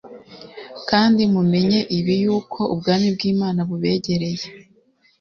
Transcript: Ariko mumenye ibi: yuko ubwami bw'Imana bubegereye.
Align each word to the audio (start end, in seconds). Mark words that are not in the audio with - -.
Ariko 0.99 1.23
mumenye 1.33 1.79
ibi: 1.97 2.13
yuko 2.23 2.59
ubwami 2.73 3.07
bw'Imana 3.15 3.59
bubegereye. 3.69 4.43